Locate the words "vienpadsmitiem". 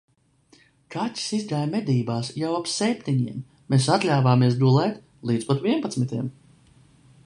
5.69-6.35